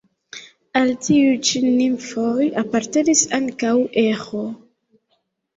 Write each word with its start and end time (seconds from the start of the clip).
Al 0.79 0.93
tiuj 1.07 1.35
ĉi 1.49 1.61
nimfoj 1.65 2.47
apartenis 2.63 3.21
ankaŭ 3.41 3.75
Eĥo. 4.07 4.43